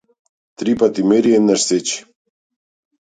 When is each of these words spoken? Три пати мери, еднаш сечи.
Три 0.57 0.71
пати 0.79 1.01
мери, 1.09 1.29
еднаш 1.37 1.61
сечи. 1.67 1.97